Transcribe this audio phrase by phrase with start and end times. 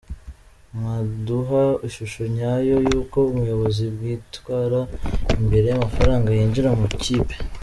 [0.75, 4.79] Mwaduha ishusho nyayo y’uko ubuyobozi bwitwara
[5.39, 7.33] imbere y’amafaranga yinjira mu ikipe?.